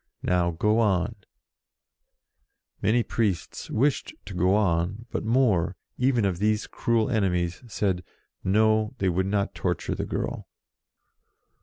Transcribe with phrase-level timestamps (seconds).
[0.23, 1.15] Now, go on!"
[2.81, 8.03] Many priests wished to go on, but more, even of these cruel enemies, said,
[8.43, 10.47] "No!" they would not torture the girl.